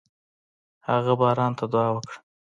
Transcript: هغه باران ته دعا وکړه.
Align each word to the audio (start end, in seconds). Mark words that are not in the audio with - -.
هغه 0.87 1.13
باران 1.19 1.51
ته 1.59 1.65
دعا 1.71 1.89
وکړه. 1.93 2.17